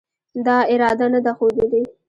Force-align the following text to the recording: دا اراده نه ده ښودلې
دا 0.45 0.57
اراده 0.73 1.05
نه 1.13 1.19
ده 1.25 1.31
ښودلې 1.37 1.81